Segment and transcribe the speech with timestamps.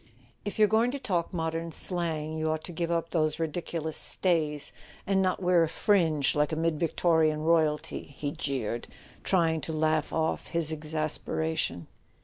[0.43, 4.73] "If you're going to talk modern slang you ought to give up those ridiculous stays,
[5.05, 8.87] and not wear a fringe like a mid Victorian royalty," he jeered,
[9.23, 11.85] trying to laugh off his exasperation.